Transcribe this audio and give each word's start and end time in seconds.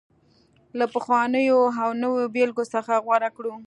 له 0.77 0.85
پخوانيو 0.93 1.59
او 1.81 1.89
نویو 2.01 2.31
بېلګو 2.35 2.63
څخه 2.73 2.93
غوره 3.05 3.29
کړو 3.35 3.53